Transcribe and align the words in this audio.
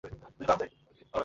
তাহলে 0.03 0.15
চিন্তা 0.37 0.65
কীসের? 0.71 1.17